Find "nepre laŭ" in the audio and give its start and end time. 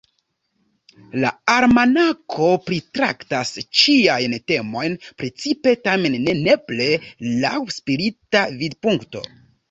6.39-7.53